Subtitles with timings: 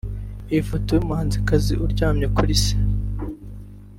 [0.51, 2.75] Iyi foto y’uyu muhanzikazi aryamye kuri se